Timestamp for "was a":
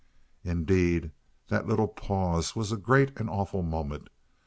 2.55-2.77